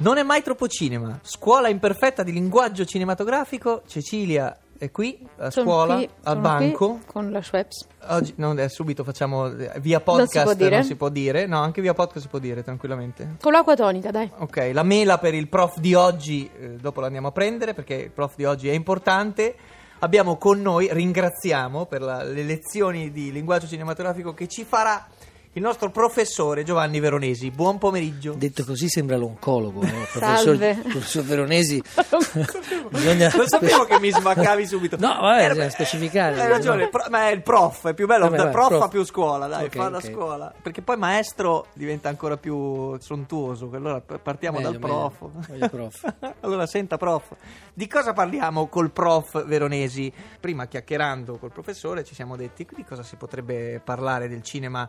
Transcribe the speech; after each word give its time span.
Non 0.00 0.16
è 0.16 0.22
mai 0.22 0.42
troppo 0.42 0.66
cinema. 0.66 1.18
Scuola 1.22 1.68
imperfetta 1.68 2.22
di 2.22 2.32
linguaggio 2.32 2.86
cinematografico. 2.86 3.82
Cecilia 3.86 4.56
è 4.78 4.90
qui 4.90 5.18
a 5.36 5.50
Sono 5.50 5.66
scuola, 5.66 5.94
qui- 5.96 6.08
al 6.22 6.38
banco. 6.38 7.00
con 7.04 7.30
la 7.30 7.42
Schweppes. 7.42 7.86
Oggi, 8.08 8.32
no, 8.36 8.56
eh, 8.58 8.70
subito 8.70 9.04
facciamo 9.04 9.48
eh, 9.48 9.78
via 9.80 10.02
Non 10.02 10.26
si 10.26 10.38
podcast. 10.38 10.42
può 10.44 10.54
dire? 10.54 10.76
non 10.76 10.84
si 10.84 10.96
può 10.96 11.08
dire. 11.10 11.46
No, 11.46 11.60
anche 11.60 11.82
via 11.82 11.92
podcast 11.92 12.22
si 12.24 12.28
può 12.28 12.38
dire 12.38 12.62
tranquillamente. 12.64 13.36
Con 13.42 13.52
l'acqua 13.52 13.76
tonica, 13.76 14.10
dai. 14.10 14.30
Ok, 14.38 14.70
la 14.72 14.82
mela 14.84 15.18
per 15.18 15.34
il 15.34 15.48
prof 15.48 15.78
di 15.78 15.92
oggi, 15.92 16.48
eh, 16.58 16.68
dopo 16.76 17.00
la 17.00 17.06
andiamo 17.06 17.28
a 17.28 17.32
prendere 17.32 17.74
perché 17.74 17.94
il 17.94 18.10
prof 18.10 18.36
di 18.36 18.46
oggi 18.46 18.70
è 18.70 18.72
importante. 18.72 19.54
Abbiamo 19.98 20.38
con 20.38 20.62
noi, 20.62 20.88
ringraziamo 20.90 21.84
per 21.84 22.00
la- 22.00 22.22
le 22.22 22.42
lezioni 22.42 23.10
di 23.12 23.30
linguaggio 23.30 23.66
cinematografico 23.66 24.32
che 24.32 24.48
ci 24.48 24.64
farà 24.64 25.06
il 25.54 25.62
nostro 25.62 25.90
professore 25.90 26.62
Giovanni 26.62 27.00
Veronesi. 27.00 27.50
Buon 27.50 27.76
pomeriggio. 27.78 28.34
Detto 28.34 28.64
così 28.64 28.88
sembra 28.88 29.16
l'oncologo, 29.16 29.82
no? 29.82 29.90
professor, 30.12 30.56
professor 30.82 31.24
Veronesi. 31.24 31.82
Bisogna 32.90 33.32
Lo 33.34 33.48
sapevo 33.48 33.84
che 33.84 33.98
mi 33.98 34.10
smaccavi 34.14 34.64
subito. 34.66 34.96
No, 34.96 35.08
vabbè, 35.20 35.40
Era- 35.42 35.48
bisogna 35.54 35.70
specificare. 35.70 36.40
Hai 36.40 36.48
ragione, 36.48 36.88
pro- 36.88 37.06
ma 37.10 37.28
è 37.28 37.32
il 37.32 37.42
prof, 37.42 37.88
è 37.88 37.94
più 37.94 38.06
bello, 38.06 38.26
Vabbè, 38.26 38.36
da 38.36 38.42
vai, 38.44 38.52
prof, 38.52 38.68
prof. 38.68 38.80
fa 38.82 38.88
più 38.88 39.04
scuola, 39.04 39.46
dai, 39.48 39.64
Ok, 39.66 39.74
fa 39.76 39.88
la 39.88 39.96
ok. 39.96 40.04
scuola. 40.10 40.54
Perché 40.62 40.82
poi 40.82 40.96
maestro 40.96 41.66
diventa 41.74 42.08
ancora 42.08 42.36
più 42.36 42.96
sontuoso, 43.00 43.68
allora 43.72 44.00
partiamo 44.00 44.58
Meglio, 44.58 44.70
dal 44.70 44.78
prof. 44.80 45.20
meglio, 45.20 45.42
meglio 45.48 45.68
prof. 45.68 46.14
allora 46.42 46.66
senta 46.66 46.96
prof, 46.96 47.34
di 47.74 47.88
cosa 47.88 48.12
parliamo 48.12 48.68
col 48.68 48.92
prof 48.92 49.44
Veronesi? 49.46 50.12
Prima 50.38 50.66
chiacchierando 50.66 51.38
col 51.38 51.50
professore 51.52 52.04
ci 52.04 52.14
siamo 52.14 52.36
detti 52.36 52.64
di 52.72 52.84
cosa 52.84 53.02
si 53.02 53.16
potrebbe 53.16 53.80
parlare 53.84 54.28
del 54.28 54.42
cinema 54.42 54.88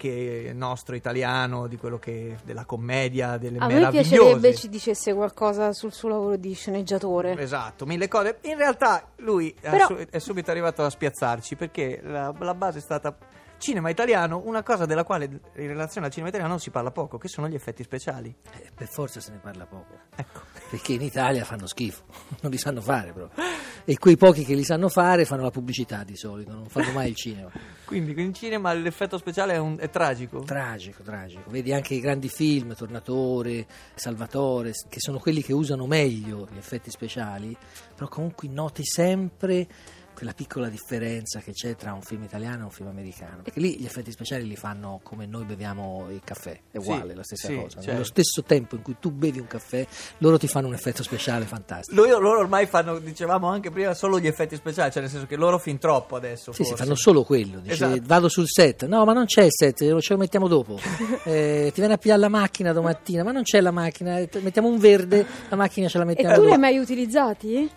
che 0.00 0.46
è 0.48 0.52
nostro 0.54 0.94
italiano, 0.94 1.66
di 1.66 1.76
quello 1.76 1.98
che 1.98 2.38
della 2.42 2.64
commedia, 2.64 3.36
delle 3.36 3.58
A 3.58 3.66
me 3.66 3.90
piacerebbe 3.90 4.54
ci 4.54 4.70
dicesse 4.70 5.12
qualcosa 5.12 5.74
sul 5.74 5.92
suo 5.92 6.08
lavoro 6.08 6.36
di 6.36 6.54
sceneggiatore. 6.54 7.38
Esatto, 7.38 7.84
mille 7.84 8.08
cose. 8.08 8.38
In 8.42 8.56
realtà 8.56 9.04
lui 9.16 9.54
è 9.60 9.68
Però- 9.68 9.94
è 9.94 10.18
subito 10.18 10.50
arrivato 10.50 10.82
a 10.82 10.88
spiazzarci 10.88 11.54
perché 11.54 12.00
la, 12.02 12.32
la 12.38 12.54
base 12.54 12.78
è 12.78 12.80
stata 12.80 13.14
cinema 13.60 13.90
italiano, 13.90 14.40
una 14.44 14.62
cosa 14.62 14.86
della 14.86 15.04
quale 15.04 15.26
in 15.26 15.66
relazione 15.66 16.06
al 16.06 16.12
cinema 16.12 16.30
italiano 16.30 16.58
si 16.58 16.70
parla 16.70 16.90
poco, 16.90 17.18
che 17.18 17.28
sono 17.28 17.46
gli 17.46 17.54
effetti 17.54 17.82
speciali. 17.84 18.34
Eh, 18.52 18.70
per 18.74 18.88
forza 18.88 19.20
se 19.20 19.30
ne 19.30 19.38
parla 19.38 19.66
poco. 19.66 19.98
Ecco. 20.16 20.40
Perché 20.70 20.94
in 20.94 21.02
Italia 21.02 21.44
fanno 21.44 21.66
schifo, 21.66 22.04
non 22.42 22.50
li 22.50 22.58
sanno 22.58 22.80
fare 22.80 23.12
proprio. 23.12 23.44
E 23.84 23.98
quei 23.98 24.16
pochi 24.16 24.44
che 24.44 24.54
li 24.54 24.64
sanno 24.64 24.88
fare 24.88 25.24
fanno 25.24 25.42
la 25.42 25.50
pubblicità 25.50 26.02
di 26.04 26.16
solito, 26.16 26.52
non 26.52 26.66
fanno 26.68 26.92
mai 26.92 27.10
il 27.10 27.16
cinema. 27.16 27.50
Quindi 27.84 28.20
in 28.20 28.32
cinema 28.32 28.72
l'effetto 28.72 29.18
speciale 29.18 29.54
è, 29.54 29.58
un- 29.58 29.76
è 29.78 29.90
tragico. 29.90 30.40
Tragico, 30.40 31.02
tragico. 31.02 31.50
Vedi 31.50 31.72
anche 31.72 31.94
i 31.94 32.00
grandi 32.00 32.28
film, 32.28 32.74
Tornatore, 32.74 33.66
Salvatore, 33.94 34.72
che 34.88 35.00
sono 35.00 35.18
quelli 35.18 35.42
che 35.42 35.52
usano 35.52 35.86
meglio 35.86 36.48
gli 36.52 36.56
effetti 36.56 36.90
speciali, 36.90 37.56
però 37.94 38.08
comunque 38.08 38.48
noti 38.48 38.84
sempre 38.84 39.66
quella 40.14 40.32
piccola 40.34 40.68
differenza 40.68 41.40
che 41.40 41.52
c'è 41.52 41.76
tra 41.76 41.92
un 41.94 42.02
film 42.02 42.22
italiano 42.24 42.60
e 42.60 42.64
un 42.64 42.70
film 42.70 42.88
americano. 42.88 43.42
Perché 43.42 43.58
lì 43.60 43.78
gli 43.78 43.86
effetti 43.86 44.10
speciali 44.12 44.46
li 44.46 44.56
fanno 44.56 45.00
come 45.02 45.24
noi 45.24 45.44
beviamo 45.44 46.08
il 46.10 46.20
caffè, 46.22 46.50
è 46.50 46.58
Sì, 46.72 46.76
uguale, 46.78 47.14
la 47.14 47.22
stessa 47.22 47.48
sì, 47.48 47.54
cosa. 47.54 47.76
certo. 47.76 47.90
Nello 47.92 48.04
stesso 48.04 48.42
tempo 48.42 48.74
in 48.76 48.82
cui 48.82 48.96
tu 49.00 49.10
bevi 49.10 49.38
un 49.38 49.46
caffè, 49.46 49.86
loro 50.18 50.36
ti 50.38 50.46
fanno 50.46 50.66
un 50.66 50.74
effetto 50.74 51.02
speciale 51.02 51.46
fantastico. 51.46 51.98
Loro, 52.00 52.18
loro 52.18 52.40
ormai 52.40 52.66
fanno, 52.66 52.98
dicevamo 52.98 53.48
anche 53.48 53.70
prima, 53.70 53.94
solo 53.94 54.18
gli 54.20 54.26
effetti 54.26 54.56
speciali, 54.56 54.90
cioè 54.92 55.00
nel 55.02 55.10
senso 55.10 55.26
che 55.26 55.36
loro 55.36 55.58
fin 55.58 55.78
troppo 55.78 56.16
adesso. 56.16 56.52
Sì, 56.52 56.62
sì, 56.64 56.68
forse. 56.68 56.84
fanno 56.84 56.96
solo 56.96 57.22
quello. 57.24 57.60
Dice, 57.60 57.72
Esatto. 57.72 58.00
vado 58.04 58.28
sul 58.28 58.46
set. 58.48 58.86
No, 58.86 59.04
ma 59.06 59.12
non 59.14 59.24
c'è 59.24 59.44
il 59.44 59.52
set, 59.52 59.78
ce 60.00 60.12
lo 60.12 60.18
mettiamo 60.18 60.48
dopo. 60.48 60.78
Eh, 61.22 61.70
ti 61.72 61.80
viene 61.80 61.94
a 61.94 61.98
pigliare 61.98 62.20
la 62.20 62.28
macchina 62.28 62.72
domattina, 62.72 63.22
ma 63.22 63.30
non 63.32 63.42
c'è 63.42 63.60
la 63.60 63.70
macchina. 63.70 64.18
eh, 64.18 64.28
Mettiamo 64.40 64.68
un 64.68 64.78
verde, 64.78 65.24
la 65.48 65.56
macchina 65.56 65.86
ce 65.88 65.98
la 65.98 66.04
E 66.04 66.06
mettiamo 66.06 66.34
tu 66.34 66.44
li 66.44 66.50
hai 66.52 66.58
mai 66.58 66.78
utilizzati? 66.78 67.70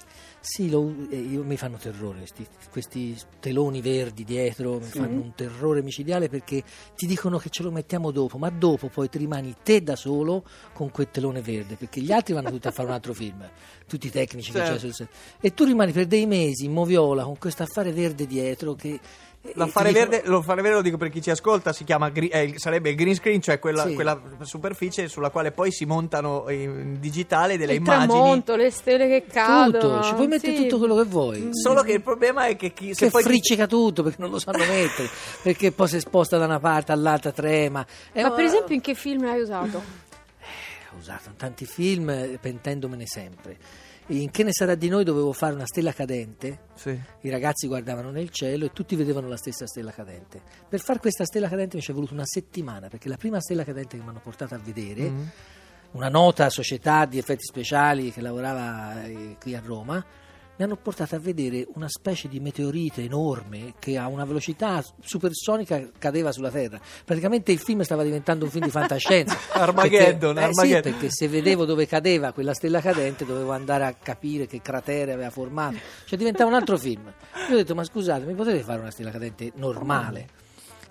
Sì, 0.45 0.69
lo- 0.69 0.93
eh, 1.09 1.15
io- 1.15 1.43
mi 1.45 1.55
fanno 1.55 1.77
terrore 1.77 2.17
questi, 2.17 2.45
questi 2.69 3.15
teloni 3.39 3.79
verdi 3.79 4.25
dietro, 4.25 4.73
mi 4.77 4.83
fanno 4.83 5.21
un 5.21 5.33
terrore 5.33 5.81
micidiale 5.81 6.27
perché 6.27 6.61
ti 6.97 7.07
dicono 7.07 7.37
che 7.37 7.49
ce 7.49 7.63
lo 7.63 7.71
mettiamo 7.71 8.11
dopo, 8.11 8.37
ma 8.37 8.49
dopo 8.49 8.89
poi 8.89 9.07
ti 9.07 9.19
rimani 9.19 9.55
te 9.63 9.81
da 9.81 9.95
solo 9.95 10.43
con 10.73 10.91
quel 10.91 11.07
telone 11.11 11.39
verde, 11.41 11.75
perché 11.75 12.01
gli 12.01 12.11
altri 12.11 12.33
vanno 12.33 12.49
tutti 12.49 12.67
a 12.67 12.71
fare 12.71 12.89
un 12.89 12.93
altro 12.93 13.13
film, 13.13 13.41
tutti 13.87 14.07
i 14.07 14.11
tecnici 14.11 14.51
che 14.51 14.57
Certo. 14.57 14.73
c'è 14.73 14.79
sul 14.79 14.93
set. 14.93 15.07
E 15.39 15.53
tu 15.53 15.63
rimani 15.63 15.93
per 15.93 16.07
dei 16.07 16.25
mesi 16.25 16.65
in 16.65 16.73
moviola 16.73 17.23
con 17.23 17.37
questo 17.37 17.63
affare 17.63 17.93
verde 17.93 18.27
dietro 18.27 18.73
che... 18.73 18.99
eh, 19.41 19.51
L'affare 19.55 19.91
verde, 19.91 20.23
l'affare 20.25 20.61
verde 20.61 20.77
lo 20.77 20.81
dico 20.83 20.97
per 20.97 21.09
chi 21.09 21.21
ci 21.21 21.29
ascolta, 21.29 21.71
si 21.73 21.83
chiama 21.85 22.11
eh, 22.13 22.53
sarebbe 22.57 22.89
il 22.89 22.95
green 22.95 23.13
screen, 23.15 23.41
cioè 23.41 23.59
quella, 23.59 23.85
Sì. 23.87 23.93
quella 23.93 24.21
superficie 24.41 25.07
sulla 25.09 25.29
quale 25.29 25.51
poi 25.51 25.71
si 25.71 25.85
montano 25.85 26.49
in 26.49 26.97
digitale 26.99 27.57
delle 27.57 27.73
il 27.73 27.79
immagini. 27.79 28.07
tramonto, 28.07 28.55
le 28.55 28.69
stelle 28.71 29.07
che 29.07 29.25
cadono. 29.25 29.79
Tutto, 29.97 30.03
ci 30.03 30.13
puoi 30.15 30.27
mettere 30.33 30.55
sì. 30.55 30.63
tutto 30.63 30.77
quello 30.77 30.95
che 30.95 31.03
vuoi. 31.03 31.49
Solo 31.51 31.81
che 31.81 31.93
il 31.93 32.01
problema 32.01 32.45
è 32.45 32.55
che 32.55 32.73
chi 32.73 32.93
se 32.93 33.05
che 33.05 33.11
poi 33.11 33.23
friccica 33.23 33.67
tutto 33.67 34.03
perché 34.03 34.21
non 34.21 34.29
lo 34.31 34.39
sanno 34.39 34.65
mettere, 34.65 35.09
perché 35.41 35.71
poi 35.71 35.87
si 35.87 35.99
sposta 35.99 36.37
da 36.37 36.45
una 36.45 36.59
parte 36.59 36.91
all'altra, 36.91 37.31
trema. 37.31 37.85
È 38.11 38.21
Ma 38.21 38.27
una- 38.27 38.35
per 38.35 38.45
esempio 38.45 38.75
in 38.75 38.81
che 38.81 38.93
film 38.95 39.23
l'hai 39.25 39.41
usato? 39.41 39.77
Ho 40.93 40.97
usato 40.97 41.29
in 41.29 41.35
tanti 41.37 41.65
film, 41.65 42.09
eh, 42.09 42.37
pentendomene 42.39 43.05
sempre. 43.07 43.57
In 44.07 44.31
Che 44.31 44.43
ne 44.43 44.51
sarà 44.51 44.75
di 44.75 44.89
noi 44.89 45.05
dovevo 45.05 45.31
fare 45.31 45.53
una 45.55 45.65
stella 45.65 45.93
cadente. 45.93 46.65
Sì. 46.75 46.99
I 47.21 47.29
ragazzi 47.29 47.67
guardavano 47.67 48.11
nel 48.11 48.29
cielo 48.31 48.65
e 48.65 48.71
tutti 48.73 48.95
vedevano 48.97 49.29
la 49.29 49.37
stessa 49.37 49.65
stella 49.65 49.91
cadente. 49.91 50.41
Per 50.67 50.81
fare 50.81 50.99
questa 50.99 51.23
stella 51.23 51.47
cadente 51.47 51.77
mi 51.77 51.81
ci 51.81 51.91
è 51.91 51.93
voluto 51.93 52.13
una 52.13 52.25
settimana 52.25 52.89
perché 52.89 53.07
la 53.07 53.15
prima 53.15 53.39
stella 53.39 53.63
cadente 53.63 53.95
che 53.97 54.03
mi 54.03 54.09
hanno 54.09 54.19
portato 54.21 54.55
a 54.55 54.59
vedere, 54.61 55.09
Mm. 55.09 55.21
una 55.91 56.09
nota 56.09 56.49
società 56.49 57.05
di 57.05 57.17
effetti 57.17 57.45
speciali 57.45 58.11
che 58.11 58.19
lavorava 58.21 59.03
eh, 59.05 59.37
qui 59.39 59.55
a 59.55 59.61
Roma, 59.63 60.03
mi 60.55 60.65
hanno 60.65 60.75
portato 60.75 61.15
a 61.15 61.19
vedere 61.19 61.65
una 61.73 61.89
specie 61.89 62.27
di 62.27 62.39
meteorite 62.39 63.01
enorme 63.01 63.73
che 63.79 63.97
a 63.97 64.07
una 64.07 64.23
velocità 64.23 64.83
supersonica 65.01 65.89
cadeva 65.97 66.31
sulla 66.31 66.51
Terra. 66.51 66.79
Praticamente 67.03 67.51
il 67.51 67.59
film 67.59 67.81
stava 67.81 68.03
diventando 68.03 68.45
un 68.45 68.51
film 68.51 68.65
di 68.65 68.69
fantascienza. 68.71 69.35
Armageddon, 69.53 70.35
perché, 70.35 70.49
eh, 70.49 70.65
sì, 70.65 70.81
perché 70.81 71.09
se 71.09 71.27
vedevo 71.27 71.65
dove 71.65 71.87
cadeva 71.87 72.33
quella 72.33 72.53
stella 72.53 72.81
cadente 72.81 73.25
dovevo 73.25 73.51
andare 73.51 73.85
a 73.85 73.93
capire 73.93 74.45
che 74.45 74.61
cratere 74.61 75.13
aveva 75.13 75.31
formato. 75.31 75.77
Cioè 76.05 76.17
diventava 76.17 76.49
un 76.49 76.55
altro 76.55 76.77
film. 76.77 77.11
Io 77.49 77.53
ho 77.53 77.57
detto 77.57 77.73
ma 77.73 77.83
scusate, 77.83 78.25
mi 78.25 78.35
potete 78.35 78.61
fare 78.61 78.79
una 78.79 78.91
stella 78.91 79.09
cadente 79.09 79.51
normale? 79.55 80.41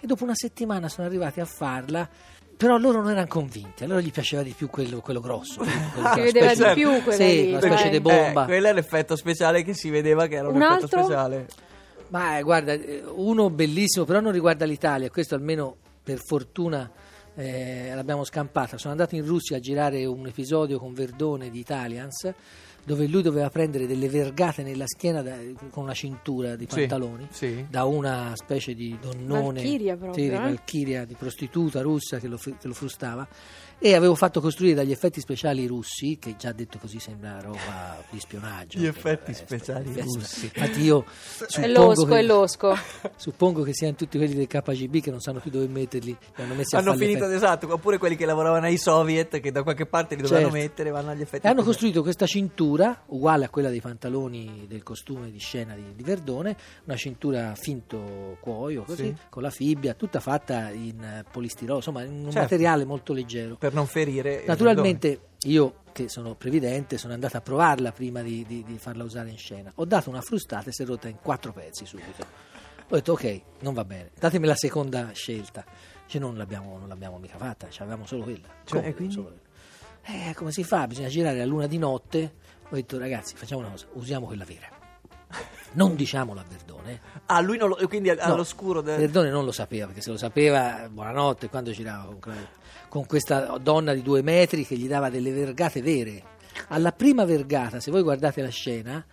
E 0.00 0.06
dopo 0.08 0.24
una 0.24 0.34
settimana 0.34 0.88
sono 0.88 1.06
arrivati 1.06 1.38
a 1.38 1.44
farla, 1.44 2.08
però 2.56 2.76
loro 2.78 3.00
non 3.02 3.10
erano 3.10 3.26
convinti, 3.26 3.84
a 3.84 3.86
loro 3.86 4.00
gli 4.00 4.10
piaceva 4.10 4.42
di 4.42 4.52
più 4.56 4.68
quello, 4.68 5.00
quello 5.00 5.20
grosso. 5.20 5.58
quello- 5.58 5.72
quello 5.94 6.12
Si 6.14 6.20
vedeva 6.20 6.54
di 6.54 6.80
più 6.80 7.02
quella 7.02 7.24
Sì, 7.24 7.42
lì. 7.46 7.50
una 7.52 7.60
specie 7.60 7.88
di 7.90 8.00
bomba. 8.00 8.42
Eh, 8.42 8.46
quello 8.46 8.66
è 8.68 8.72
l'effetto 8.72 9.16
speciale 9.16 9.62
che 9.62 9.74
si 9.74 9.90
vedeva 9.90 10.26
che 10.26 10.36
era 10.36 10.48
un, 10.48 10.54
Un 10.56 10.62
effetto 10.62 10.84
altro? 10.84 11.02
speciale. 11.02 11.46
Ma 12.08 12.38
eh, 12.38 12.42
guarda, 12.42 12.72
eh, 12.72 13.02
uno 13.14 13.48
bellissimo, 13.50 14.04
però 14.04 14.20
non 14.20 14.32
riguarda 14.32 14.64
l'Italia, 14.64 15.08
questo 15.10 15.34
almeno 15.34 15.76
per 16.02 16.18
fortuna 16.22 16.90
eh, 17.34 17.90
l'abbiamo 17.94 18.24
scampata. 18.24 18.76
Sono 18.76 18.92
andato 18.92 19.14
in 19.14 19.24
Russia 19.24 19.56
a 19.56 19.60
girare 19.60 20.04
un 20.04 20.26
episodio 20.26 20.78
con 20.78 20.92
Verdone 20.92 21.48
di 21.50 21.58
Italians, 21.58 22.30
dove 22.84 23.06
lui 23.06 23.22
doveva 23.22 23.48
prendere 23.48 23.86
delle 23.86 24.08
vergate 24.08 24.62
nella 24.62 24.86
schiena 24.86 25.22
da- 25.22 25.36
con 25.70 25.84
una 25.84 25.94
cintura 25.94 26.56
di 26.56 26.66
Sì, 26.68 26.80
pantaloni. 26.80 27.28
sì. 27.30 27.64
Da 27.68 27.84
una 27.84 28.32
specie 28.34 28.74
di 28.74 28.96
donnone, 29.00 29.60
Valchiria 29.60 29.96
proprio, 29.96 30.14
sì, 30.24 30.28
di 30.30 30.34
eh? 30.34 30.38
valchiria, 30.38 31.04
di 31.04 31.14
prostituta 31.14 31.80
russa 31.80 32.18
che 32.18 32.26
lo, 32.28 32.36
che 32.36 32.66
lo 32.68 32.74
frustava. 32.74 33.26
E 33.84 33.94
avevo 33.96 34.14
fatto 34.14 34.40
costruire 34.40 34.74
dagli 34.76 34.92
effetti 34.92 35.20
speciali 35.20 35.66
russi, 35.66 36.16
che 36.16 36.36
già 36.38 36.52
detto 36.52 36.78
così 36.78 37.00
sembra 37.00 37.40
roba 37.40 38.00
di 38.10 38.20
spionaggio. 38.20 38.78
Gli 38.78 38.86
effetti 38.86 39.32
eh, 39.32 39.34
speciali 39.34 39.92
eh, 39.92 40.02
russi. 40.02 40.44
Infatti 40.54 40.80
io 40.82 41.04
È 41.04 41.44
suppongo 41.48 41.80
losco, 41.86 42.04
che, 42.04 42.18
è 42.18 42.22
losco. 42.22 42.76
suppongo 43.16 43.62
che 43.62 43.74
siano 43.74 43.96
tutti 43.96 44.18
quelli 44.18 44.34
del 44.34 44.46
KGB 44.46 45.00
che 45.00 45.10
non 45.10 45.18
sanno 45.18 45.40
più 45.40 45.50
dove 45.50 45.66
metterli. 45.66 46.10
Li 46.36 46.42
hanno 46.42 46.54
Hanno 46.70 46.94
finito 46.94 47.24
effetti. 47.24 47.34
esatto, 47.34 47.72
oppure 47.72 47.98
quelli 47.98 48.14
che 48.14 48.24
lavoravano 48.24 48.66
ai 48.66 48.78
soviet 48.78 49.40
che 49.40 49.50
da 49.50 49.64
qualche 49.64 49.86
parte 49.86 50.14
li 50.14 50.22
dovevano 50.22 50.50
Certo. 50.52 50.62
mettere 50.64 50.90
vanno 50.90 51.10
agli 51.10 51.22
effetti 51.22 51.44
E 51.44 51.50
hanno 51.50 51.64
costruito 51.64 52.02
questa 52.02 52.26
cintura, 52.26 53.02
uguale 53.06 53.46
a 53.46 53.48
quella 53.48 53.68
dei 53.68 53.80
pantaloni 53.80 54.66
del 54.68 54.84
costume 54.84 55.32
di 55.32 55.38
scena 55.40 55.74
di, 55.74 55.92
di 55.96 56.02
Verdone, 56.04 56.56
una 56.84 56.96
cintura 56.96 57.56
finto 57.56 58.36
cuoio, 58.38 58.84
così, 58.84 59.06
Sì. 59.06 59.14
con 59.28 59.42
la 59.42 59.50
fibbia, 59.50 59.94
tutta 59.94 60.20
fatta 60.20 60.70
in 60.70 61.02
eh, 61.02 61.24
polistirolo, 61.28 61.78
insomma 61.78 62.02
in 62.04 62.12
un 62.12 62.22
Certo. 62.30 62.38
materiale 62.38 62.84
molto 62.84 63.12
leggero. 63.12 63.56
per 63.56 63.70
non 63.72 63.86
ferire 63.86 64.44
Naturalmente 64.46 65.20
Io, 65.44 65.82
che 65.92 66.08
sono 66.08 66.34
previdente, 66.34 66.96
sono 66.98 67.12
andato 67.12 67.36
a 67.36 67.40
provarla 67.40 67.92
prima 67.92 68.22
di, 68.22 68.44
di- 68.46 68.62
di 68.64 68.78
farla 68.78 69.02
usare 69.04 69.28
in 69.30 69.36
scena. 69.38 69.72
Ho 69.76 69.84
dato 69.84 70.08
una 70.08 70.20
frustata 70.20 70.70
e 70.70 70.72
si 70.72 70.82
è 70.82 70.86
rotta 70.86 71.08
in 71.08 71.16
quattro 71.20 71.52
pezzi 71.52 71.84
subito. 71.84 72.24
Ho 72.88 72.94
detto, 72.94 73.12
ok, 73.12 73.40
non 73.60 73.74
va 73.74 73.84
bene, 73.84 74.10
datemi 74.18 74.46
la 74.46 74.54
seconda 74.56 75.10
scelta. 75.12 75.64
Cioè, 76.06 76.20
non 76.20 76.36
l'abbiamo, 76.36 76.76
non 76.78 76.88
l'abbiamo 76.88 77.18
mica 77.18 77.38
fatta, 77.38 77.68
cioè, 77.70 77.82
avevamo 77.82 78.06
solo 78.06 78.24
quella. 78.24 78.48
Cioè, 78.64 78.80
Come, 78.80 78.94
quindi? 78.94 79.14
solo 79.14 79.26
quella? 80.02 80.28
Eh, 80.30 80.34
come 80.34 80.52
si 80.52 80.62
fa? 80.64 80.86
Bisogna 80.86 81.08
girare 81.08 81.40
a 81.40 81.46
luna 81.46 81.66
di 81.66 81.78
notte. 81.78 82.34
Ho 82.68 82.74
detto, 82.74 82.98
ragazzi, 82.98 83.34
facciamo 83.36 83.60
una 83.62 83.70
cosa, 83.70 83.86
usiamo 83.92 84.26
quella 84.26 84.44
vera. 84.44 84.68
Non 85.74 85.94
diciamolo 85.94 86.40
a 86.40 86.44
Verdone. 86.48 87.00
Ah, 87.26 87.40
lui 87.40 87.56
non 87.56 87.68
lo, 87.68 87.78
quindi 87.88 88.08
No, 88.08 88.20
all'oscuro 88.20 88.80
del... 88.80 88.98
Verdone 88.98 89.30
non 89.30 89.44
lo 89.44 89.52
sapeva, 89.52 89.86
perché 89.86 90.00
se 90.00 90.10
lo 90.10 90.16
sapeva, 90.16 90.88
buonanotte, 90.90 91.48
quando 91.48 91.70
girava 91.70 92.14
con, 92.20 92.34
con 92.88 93.06
questa 93.06 93.56
donna 93.58 93.94
di 93.94 94.02
due 94.02 94.22
metri 94.22 94.66
che 94.66 94.76
gli 94.76 94.88
dava 94.88 95.08
delle 95.10 95.30
vergate 95.30 95.80
vere. 95.80 96.22
Alla 96.68 96.92
prima 96.92 97.24
vergata, 97.24 97.80
se 97.80 97.90
voi 97.90 98.02
guardate 98.02 98.42
la 98.42 98.50
scena, 98.50 99.04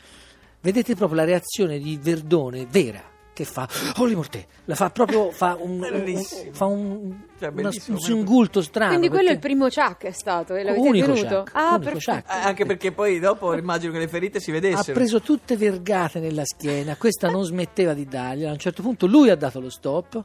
vedete 0.62 0.96
proprio 0.96 1.20
la 1.20 1.26
reazione 1.26 1.80
di 1.80 1.98
Verdone 2.02 2.66
vera, 2.66 3.02
che 3.44 3.46
fa, 3.46 3.68
Holy 3.98 4.16
Morte, 4.16 4.48
la 4.66 4.76
fa 4.76 4.90
proprio, 4.90 5.32
fa 5.32 5.58
un, 5.60 5.72
un- 5.72 5.80
Bellissimo. 5.80 6.52
fa 6.52 6.66
un, 6.66 7.18
Cioè, 7.40 7.50
una- 7.54 7.70
un 7.88 8.00
singulto 8.00 8.62
strano. 8.62 8.90
Quindi 8.90 9.10
quello 9.10 9.30
è 9.30 9.32
il 9.34 9.40
primo 9.40 9.68
Chuck 9.70 10.04
è 10.06 10.12
stato 10.12 10.56
e 10.56 10.64
l'avete 10.64 10.88
unico 10.88 11.14
tenuto? 11.14 11.36
Chuck, 11.44 11.52
Ah, 11.56 11.76
unico 11.76 11.92
perfetto. 11.92 12.12
Chuck. 12.28 12.30
Eh, 12.30 12.48
Anche 12.48 12.66
perché 12.66 12.92
poi 12.92 13.20
dopo 13.20 13.54
immagino 13.56 13.92
che 13.94 14.00
le 14.00 14.08
ferite 14.08 14.40
si 14.40 14.50
ha 14.50 14.54
vedessero. 14.54 14.94
preso 14.94 15.22
tutte 15.22 15.56
vergate 15.56 16.20
nella 16.20 16.44
schiena, 16.44 16.96
questa 16.98 17.30
non 17.30 17.44
smetteva 17.46 17.94
di 17.94 18.06
dargliela. 18.06 18.50
A 18.50 18.54
un 18.54 18.60
certo 18.60 18.82
punto 18.82 19.06
lui 19.08 19.30
ha 19.30 19.36
dato 19.36 19.60
lo 19.60 19.70
stop, 19.70 20.24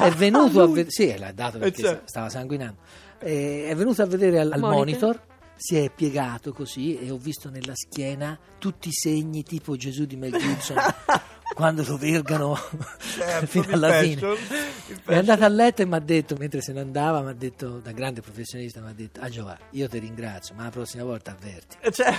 è 0.00 0.10
venuto 0.12 0.62
a 0.62 0.66
vedere, 0.66 0.90
sì, 0.90 1.14
l'ha 1.18 1.32
dato 1.32 1.58
perché 1.58 1.80
Eh, 1.80 1.84
certo. 1.84 2.02
stava 2.06 2.28
sanguinando, 2.30 2.76
Eh, 3.18 3.66
è 3.68 3.74
venuto 3.74 4.00
a 4.02 4.06
vedere 4.06 4.40
al, 4.40 4.52
al 4.52 4.60
Monitor. 4.60 4.76
monitor. 4.76 5.20
si 5.58 5.76
è 5.76 5.90
piegato 5.90 6.52
così 6.52 6.98
e 6.98 7.10
ho 7.10 7.16
visto 7.16 7.48
nella 7.48 7.72
schiena 7.74 8.38
tutti 8.58 8.88
i 8.88 8.92
segni 8.92 9.42
tipo 9.42 9.74
Gesù 9.74 10.04
di 10.04 10.14
Mel 10.16 10.32
Gibson 10.36 10.76
quando 11.56 11.82
lo 11.86 11.96
vergano 11.96 12.54
Certo, 13.00 13.46
fino 13.46 13.72
alla 13.72 13.88
fashion, 13.88 14.36
fine. 14.36 15.00
È 15.06 15.16
andato 15.16 15.42
a 15.44 15.48
letto 15.48 15.80
e 15.80 15.86
mi 15.86 15.94
ha 15.94 16.00
detto, 16.00 16.36
mentre 16.38 16.60
se 16.60 16.74
ne 16.74 16.80
andava, 16.80 17.22
mi 17.22 17.30
ha 17.30 17.34
detto, 17.34 17.78
da 17.78 17.92
grande 17.92 18.20
professionista, 18.20 18.82
mi 18.82 18.90
ha 18.90 18.92
detto, 18.92 19.20
ah 19.22 19.30
Giovanni, 19.30 19.60
io 19.70 19.88
ti 19.88 19.98
ringrazio, 19.98 20.54
ma 20.54 20.64
la 20.64 20.70
prossima 20.70 21.04
volta 21.04 21.30
avverti. 21.30 21.78
Eh, 21.80 21.90
Cioè, 21.90 22.14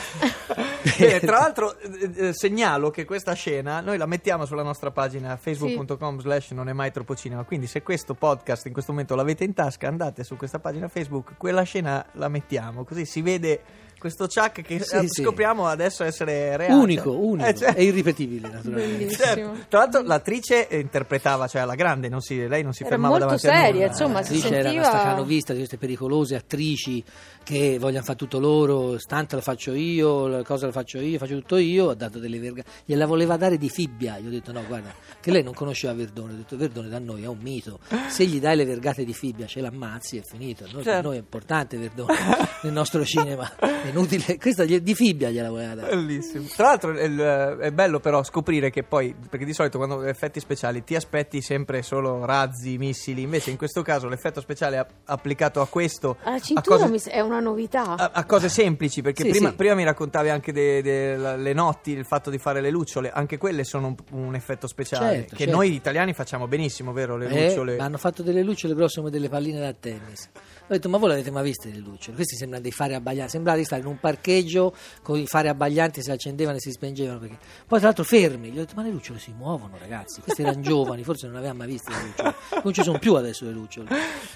bene, 0.98 1.20
tra 1.22 1.38
l'altro 1.38 1.78
eh, 1.78 2.12
eh, 2.16 2.34
segnalo 2.34 2.90
che 2.90 3.06
questa 3.06 3.34
scena 3.34 3.80
noi 3.80 3.98
la 3.98 4.08
mettiamo 4.08 4.46
sulla 4.46 4.64
nostra 4.64 4.90
pagina 4.90 5.38
facebook.com 5.38 6.20
slash 6.20 6.52
non 6.52 6.68
è 6.68 6.74
mai 6.74 6.92
troppo 6.92 7.16
cinema 7.16 7.44
quindi 7.44 7.68
se 7.68 7.84
questo 7.84 8.16
podcast 8.16 8.66
in 8.66 8.74
questo 8.74 8.92
momento 8.92 9.16
l'avete 9.16 9.44
in 9.44 9.54
tasca 9.54 9.88
andate 9.88 10.24
su 10.24 10.36
questa 10.36 10.60
pagina 10.60 10.88
facebook 10.88 11.34
quella 11.38 11.64
scena 11.64 12.06
la 12.14 12.28
mettiamo 12.28 12.84
così 12.84 13.06
si 13.06 13.22
vede 13.22 13.62
questo 14.00 14.28
Chuck 14.28 14.62
che 14.62 14.80
Sì, 14.84 14.96
eh, 14.96 15.08
sì. 15.08 15.22
scopriamo 15.24 15.66
adesso 15.68 16.04
essere 16.04 16.56
reale 16.58 16.74
Unico, 16.74 17.12
Cioè, 17.12 17.20
unico, 17.20 17.48
eh, 17.50 17.56
cioè- 17.56 17.74
e 17.76 17.84
irripetibile 17.84 18.50
naturalmente. 18.50 19.16
Certo. 19.16 19.56
tra 19.70 19.80
l'altro 19.80 20.02
l'attrice 20.04 20.68
interpretava 20.72 21.48
cioè 21.48 21.62
alla 21.62 21.76
grande 21.76 22.10
non 22.10 22.22
si, 22.22 22.48
lei 22.48 22.64
non 22.64 22.74
si 22.74 22.82
Era 22.84 22.92
fermava 22.92 23.18
davanti 23.18 23.48
a 23.48 23.52
seria, 23.52 23.72
nulla. 23.74 23.86
insomma, 23.88 24.20
Eh, 24.20 24.24
si 24.24 24.34
L'attrice 24.34 24.48
era 24.56 24.70
una 24.70 24.70
sentiva- 24.82 24.90
staccanovista 25.00 25.52
di 25.54 25.58
queste 25.60 25.78
pericolose 25.78 26.36
attrici 26.36 27.04
che 27.44 27.78
vogliono 27.80 28.04
fare 28.04 28.18
tutto 28.18 28.40
loro, 28.40 28.98
stante 29.00 29.36
lo 29.36 29.42
faccio 29.42 29.74
io, 29.74 30.28
la 30.28 30.44
cosa 30.44 30.66
la 30.66 30.72
faccio 30.74 31.00
io, 31.00 31.18
faccio 31.18 31.36
tutto 31.36 31.56
io, 31.56 31.90
ha 31.92 31.96
dato 31.96 32.20
delle 32.20 32.40
vergate, 32.40 32.70
gliela 32.86 33.06
voleva 33.06 33.38
dare 33.38 33.58
di 33.58 33.70
fibbia, 33.70 34.20
gli 34.20 34.28
ho 34.28 34.30
detto 34.30 34.52
no 34.52 34.64
guarda, 34.68 34.94
che 35.22 35.32
lei 35.32 35.44
non 35.44 35.54
conosceva 35.54 35.94
Verdone, 35.94 36.34
ho 36.34 36.36
detto 36.36 36.58
Verdone 36.58 36.90
da 36.90 37.00
noi 37.00 37.24
è 37.24 37.28
un 37.28 37.38
mito, 37.40 37.80
se 38.10 38.26
gli 38.26 38.40
dai 38.42 38.58
le 38.58 38.66
vergate 38.66 39.06
di 39.06 39.14
fibbia 39.14 39.46
ce 39.48 39.62
l'ammazzi 39.62 40.18
è 40.18 40.22
finito, 40.24 40.66
Noi- 40.66 40.74
per 40.74 40.84
Certo. 40.84 41.08
noi 41.08 41.16
è 41.16 41.20
importante 41.20 41.78
Verdone 41.78 42.16
nel 42.64 42.74
nostro 42.74 43.06
cinema, 43.06 43.50
è 43.60 43.92
inutile, 43.98 44.38
questa 44.40 44.66
di 44.66 44.96
fibbia 44.96 45.30
gliela 45.30 45.50
voleva 45.50 45.76
dare. 45.76 45.96
Bellissimo. 45.96 46.48
Tra 46.56 46.66
l'altro 46.68 46.94
è, 46.96 47.72
bello 47.72 48.00
però 48.00 48.24
scoprire 48.24 48.70
che 48.70 48.84
poi, 48.84 49.16
perché 49.30 49.46
di 49.46 49.54
solito 49.54 49.78
quando 49.78 50.04
effetti 50.04 50.40
speciali 50.40 50.84
ti 50.84 50.96
aspetti 50.96 51.42
sempre 51.42 51.82
solo 51.82 52.26
razzi, 52.26 52.78
missili, 52.78 53.22
invece 53.22 53.52
in 53.52 53.58
questo 53.58 53.82
caso 53.82 54.08
l'effetto 54.08 54.42
speciale 54.42 54.86
applicato 55.06 55.62
a 55.62 55.68
questo, 55.68 56.18
La 56.24 56.34
a 56.34 56.40
cintura 56.40 56.78
cose, 56.88 57.10
è 57.10 57.20
una 57.20 57.40
novità. 57.40 57.96
a- 57.96 58.12
a 58.14 58.26
cose 58.26 58.50
semplici, 58.50 59.02
perché 59.02 59.24
Sì, 59.24 59.30
prima, 59.30 59.50
sì. 59.50 59.56
prima 59.56 59.74
mi 59.76 59.84
raccontavi 59.84 60.30
anche 60.30 60.52
delle 60.52 61.54
notti, 61.54 61.92
il 61.92 62.06
fatto 62.06 62.30
di 62.30 62.38
fare 62.38 62.62
le 62.62 62.70
lucciole, 62.70 63.10
anche 63.12 63.38
quelle 63.38 63.64
sono 63.64 63.88
un, 63.88 63.96
un 64.26 64.36
effetto 64.36 64.68
speciale, 64.68 65.16
Certo, 65.18 65.36
che 65.36 65.44
certo. 65.44 65.56
noi 65.56 65.74
italiani 65.74 66.14
facciamo 66.14 66.48
benissimo, 66.48 66.92
vero? 66.94 67.18
Le 67.18 67.28
Eh, 67.28 67.48
lucciole. 67.48 67.78
hanno 67.78 67.98
fatto 67.98 68.22
delle 68.24 68.44
lucciole 68.44 68.74
grosse 68.74 69.00
come 69.00 69.10
delle 69.12 69.30
palline 69.30 69.60
da 69.60 69.74
tennis. 69.74 70.30
Ho 70.70 70.74
detto, 70.74 70.90
ma 70.90 70.98
voi 70.98 71.10
l'avete 71.10 71.32
mai 71.32 71.44
viste 71.44 71.70
le 71.70 71.78
lucciole? 71.80 72.16
Questi 72.16 72.36
sembrano 72.36 72.62
dei 72.62 72.72
fari 72.74 72.94
abbaglianti. 72.94 73.32
Sembrava 73.32 73.58
di 73.58 73.64
stare 73.64 73.77
in 73.78 73.86
un 73.86 74.00
parcheggio 74.00 74.74
con 75.02 75.18
i 75.18 75.26
fari 75.28 75.48
abbaglianti 75.48 76.02
si 76.02 76.12
accendevano 76.12 76.58
e 76.58 76.60
si 76.60 76.72
spengevano. 76.72 77.20
Perché... 77.20 77.38
Poi, 77.68 77.78
tra 77.80 77.88
l'altro, 77.88 78.04
fermi. 78.04 78.50
Gli 78.50 78.58
ho 78.58 78.62
detto, 78.62 78.74
ma 78.76 78.84
le 78.84 78.90
lucciole 78.92 79.20
si 79.20 79.32
muovono, 79.36 79.78
ragazzi. 79.80 80.22
Questi 80.22 80.42
erano 80.42 80.60
giovani, 80.62 81.04
forse 81.04 81.28
non 81.28 81.36
avevano 81.38 81.60
mai 81.60 81.68
visto 81.68 81.90
le 81.92 81.98
lucciole. 82.04 82.36
Non 82.64 82.74
ci 82.74 82.84
sono 82.84 83.00
più 83.00 83.16
adesso 83.16 83.46
le 83.46 83.52
lucciole. 83.52 83.90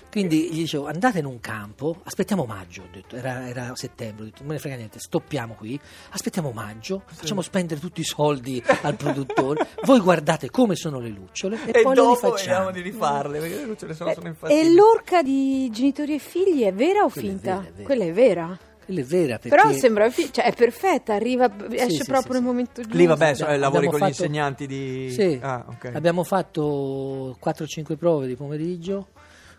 Quindi 0.09 0.49
gli 0.51 0.57
dicevo, 0.59 0.88
andate 0.88 1.19
in 1.19 1.25
un 1.25 1.39
campo, 1.39 1.97
aspettiamo 2.03 2.45
maggio. 2.45 2.83
Ho 2.83 2.89
detto, 2.91 3.15
era, 3.15 3.47
era 3.47 3.71
settembre. 3.75 4.23
Ho 4.23 4.25
detto, 4.25 4.39
non 4.39 4.47
me 4.47 4.53
ne 4.53 4.59
frega 4.59 4.75
niente, 4.75 4.99
stoppiamo 4.99 5.53
qui, 5.53 5.79
aspettiamo 6.11 6.51
maggio, 6.51 7.03
facciamo 7.05 7.41
spendere 7.41 7.79
tutti 7.79 8.01
i 8.01 8.05
soldi 8.05 8.61
al 8.81 8.95
produttore. 8.95 9.67
Voi 9.85 9.99
guardate 9.99 10.49
come 10.49 10.75
sono 10.75 10.99
le 10.99 11.09
lucciole 11.09 11.57
e, 11.65 11.79
E 11.79 11.81
poi 11.81 11.95
le 11.95 12.01
dopo 12.01 12.13
rifacciamo. 12.13 12.37
vediamo 12.37 12.71
di 12.71 12.81
rifarle, 12.81 13.39
perché 13.39 13.55
le 13.55 13.65
lucciole 13.65 13.94
sono, 13.94 14.13
sono 14.13 14.27
infatti. 14.27 14.53
E 14.53 14.73
l'orca 14.73 15.21
di 15.23 15.69
genitori 15.71 16.15
e 16.15 16.19
figli 16.19 16.63
è 16.63 16.73
vera 16.73 17.03
o 17.03 17.09
Quella 17.09 17.27
è 17.27 17.31
finta? 17.31 17.55
vera, 17.55 17.67
è 17.67 17.71
vera. 17.71 17.83
Quella 17.85 18.03
è 18.03 18.11
vera. 18.11 18.59
Quella 18.93 19.01
è 19.01 19.03
vera 19.03 19.38
perché 19.39 19.49
Però 19.55 19.71
sembra 19.73 20.09
fi- 20.09 20.31
cioè 20.33 20.45
è 20.45 20.53
perfetta, 20.53 21.13
arriva, 21.13 21.49
esce 21.71 22.03
sì, 22.03 22.03
proprio 22.05 22.21
sì, 22.21 22.29
nel 22.31 22.38
sì. 22.39 22.43
momento 22.45 22.81
giusto. 22.81 22.97
Lì 22.97 23.05
vabbè, 23.05 23.33
so- 23.33 23.45
lavori 23.45 23.63
abbiamo 23.63 23.79
con 23.89 23.95
gli 23.95 24.11
fatto- 24.11 24.23
insegnanti 24.23 24.67
di... 24.67 25.11
Sì, 25.11 25.39
Ah, 25.41 25.65
ok. 25.67 25.91
abbiamo 25.93 26.23
fatto 26.23 27.38
4-5 27.43 27.95
prove 27.97 28.27
di 28.27 28.35
pomeriggio 28.35 29.07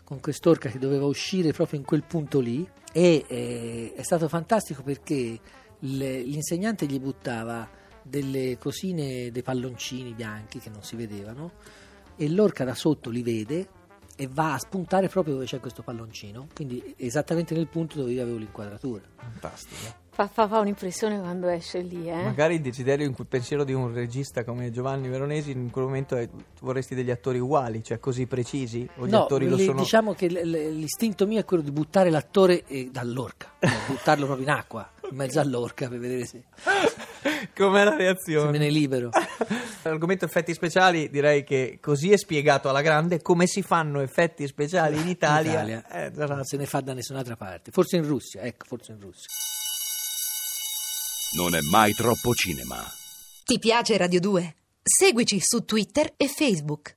con 0.03 0.19
quest'orca 0.19 0.69
che 0.69 0.79
doveva 0.79 1.05
uscire 1.05 1.51
proprio 1.51 1.79
in 1.79 1.85
quel 1.85 2.03
punto 2.03 2.39
lì 2.39 2.67
e 2.91 3.23
eh, 3.27 3.93
è 3.95 4.03
stato 4.03 4.27
fantastico 4.27 4.83
perché 4.83 5.39
le- 5.79 6.21
l'insegnante 6.21 6.85
gli 6.85 6.99
buttava 6.99 7.67
delle 8.03 8.57
cosine, 8.59 9.31
dei 9.31 9.41
palloncini 9.41 10.13
bianchi 10.13 10.59
che 10.59 10.69
non 10.69 10.83
si 10.83 10.95
vedevano 10.95 11.51
e 12.17 12.29
l'orca 12.29 12.63
da 12.65 12.75
sotto 12.75 13.09
li 13.09 13.23
vede 13.23 13.67
e 14.15 14.27
va 14.31 14.53
a 14.53 14.57
spuntare 14.57 15.07
proprio 15.09 15.33
dove 15.35 15.45
c'è 15.45 15.59
questo 15.59 15.81
palloncino, 15.81 16.47
quindi 16.53 16.93
esattamente 16.97 17.53
nel 17.55 17.67
punto 17.67 17.97
dove 17.97 18.11
io 18.11 18.21
avevo 18.21 18.37
l'inquadratura. 18.37 19.01
Fantastico. 19.15 20.01
Fa, 20.13 20.27
fa- 20.27 20.47
fa 20.47 20.59
un'impressione 20.59 21.19
quando 21.19 21.47
esce 21.47 21.79
lì, 21.81 22.07
eh. 22.07 22.21
Magari 22.23 22.55
il 22.55 22.61
desiderio, 22.61 23.07
il 23.07 23.15
pensiero 23.27 23.63
di 23.63 23.73
un 23.73 23.91
regista 23.91 24.43
come 24.43 24.69
Giovanni 24.69 25.07
Veronesi 25.07 25.49
in 25.49 25.71
quel 25.71 25.85
momento 25.85 26.15
è 26.15 26.29
vorresti 26.61 26.93
degli 26.93 27.09
attori 27.09 27.39
uguali, 27.39 27.83
cioè 27.83 27.99
così 27.99 28.27
precisi? 28.27 28.87
O 28.97 29.07
gli 29.07 29.09
No, 29.09 29.23
attori 29.23 29.49
lo 29.49 29.55
li- 29.55 29.63
sono... 29.65 29.79
diciamo 29.79 30.13
che 30.13 30.29
l- 30.29 30.47
l- 30.47 30.75
l'istinto 30.77 31.25
mio 31.25 31.39
è 31.39 31.45
quello 31.45 31.63
di 31.63 31.71
buttare 31.71 32.11
l'attore 32.11 32.63
eh, 32.67 32.89
dall'orca, 32.91 33.53
buttarlo 33.87 34.25
proprio 34.27 34.45
in 34.45 34.53
acqua, 34.53 34.87
in 35.09 35.17
mezzo 35.17 35.39
all'orca 35.39 35.87
per 35.89 35.97
vedere 35.97 36.25
se, 36.27 36.43
Com'è 37.55 37.83
la 37.83 37.91
se 37.91 37.97
reazione? 37.97 38.51
me 38.51 38.57
ne 38.57 38.69
libero. 38.69 39.09
L'argomento 39.83 40.25
effetti 40.25 40.53
speciali 40.53 41.09
direi 41.09 41.43
che 41.43 41.79
così 41.81 42.11
è 42.11 42.17
spiegato 42.17 42.69
alla 42.69 42.81
grande 42.81 43.21
come 43.21 43.47
si 43.47 43.61
fanno 43.61 44.01
effetti 44.01 44.45
speciali 44.47 44.99
in 44.99 45.07
Italia. 45.07 45.61
In 45.61 45.67
Italia 45.67 46.05
Eh, 46.05 46.11
non 46.27 46.43
se 46.43 46.57
ne 46.57 46.65
fa 46.65 46.81
da 46.81 46.93
nessun'altra 46.93 47.35
parte, 47.35 47.71
forse 47.71 47.97
in 47.97 48.05
Russia, 48.07 48.41
ecco, 48.41 48.65
forse 48.65 48.91
in 48.91 48.99
Russia. 48.99 49.27
Non 51.35 51.55
è 51.55 51.59
mai 51.71 51.93
troppo 51.93 52.33
cinema. 52.33 52.83
Ti 53.43 53.59
piace 53.59 53.97
Radio 53.97 54.19
2? 54.19 54.55
Seguici 54.83 55.39
su 55.41 55.65
Twitter 55.65 56.13
e 56.15 56.27
Facebook. 56.27 56.91